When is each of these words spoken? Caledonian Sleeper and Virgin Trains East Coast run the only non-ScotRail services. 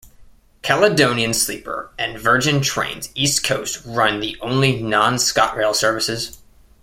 Caledonian 0.63 1.31
Sleeper 1.31 1.91
and 1.99 2.17
Virgin 2.19 2.59
Trains 2.61 3.09
East 3.13 3.43
Coast 3.43 3.83
run 3.85 4.19
the 4.19 4.35
only 4.41 4.81
non-ScotRail 4.81 5.75
services. 5.75 6.39